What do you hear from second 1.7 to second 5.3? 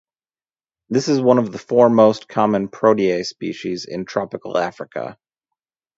most common "Protea" species in tropical Africa.